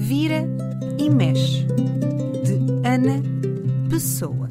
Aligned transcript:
Vira 0.00 0.48
e 0.98 1.10
mexe, 1.10 1.66
de 2.42 2.88
Ana 2.88 3.22
Pessoa. 3.90 4.48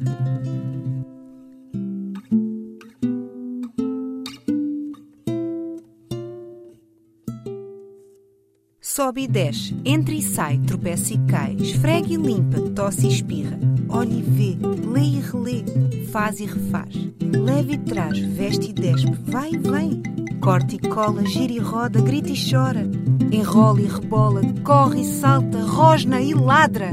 Sobe 8.80 9.22
e 9.22 9.28
desce, 9.28 9.74
entra 9.84 10.14
e 10.14 10.22
sai, 10.22 10.58
tropeça 10.58 11.14
e 11.14 11.18
cai, 11.26 11.56
esfrega 11.56 12.08
e 12.12 12.16
limpa, 12.16 12.60
tosse 12.70 13.06
e 13.06 13.10
espirra, 13.10 13.58
olha 13.88 14.12
e 14.12 14.22
vê, 14.22 14.56
lê 14.86 15.00
e 15.00 15.20
relê, 15.20 15.64
faz 16.12 16.38
e 16.38 16.46
refaz, 16.46 16.94
leva 17.20 17.72
e 17.72 17.78
traz, 17.78 18.18
veste 18.20 18.70
e 18.70 18.72
despe, 18.72 19.12
vai 19.24 19.50
e 19.52 19.58
vem, 19.58 20.00
corta 20.40 20.76
e 20.76 20.78
cola, 20.78 21.26
gira 21.26 21.52
e 21.52 21.58
roda, 21.58 22.00
grita 22.00 22.30
e 22.30 22.50
chora, 22.50 22.88
enrola 23.32 23.80
e 23.80 23.86
rebola, 23.86 24.40
corre 24.64 25.00
e 25.00 25.04
salta, 25.04 25.60
rosna 25.60 26.20
e 26.20 26.34
ladra, 26.34 26.90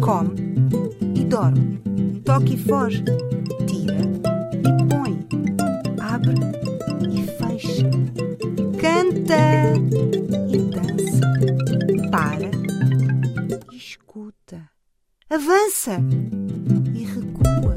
come 0.00 0.34
e 1.14 1.24
dorme, 1.24 1.80
toca 2.24 2.52
e 2.52 2.56
foge, 2.56 3.02
tira 3.66 4.00
e 4.00 4.84
põe, 4.88 5.26
abre 5.98 6.34
e 7.10 7.22
fecha, 7.38 7.90
canta 8.78 9.72
e 10.48 10.58
dança, 10.70 12.10
para 12.10 12.50
e 13.72 13.76
escuta, 13.76 14.68
avança 15.30 15.98
e 16.94 17.04
recua, 17.04 17.76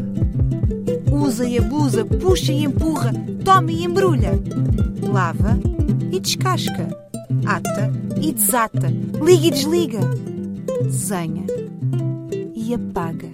usa 1.11 1.45
e 1.47 1.57
abusa, 1.57 2.05
puxa 2.05 2.51
e 2.51 2.65
empurra, 2.65 3.13
toma 3.43 3.71
e 3.71 3.85
embrulha, 3.85 4.33
lava 5.01 5.57
e 6.11 6.19
descasca, 6.19 7.04
ata 7.45 7.91
e 8.21 8.33
desata, 8.33 8.87
liga 9.21 9.47
e 9.47 9.51
desliga, 9.51 9.99
desenha 10.83 11.45
e 12.55 12.73
apaga. 12.73 13.29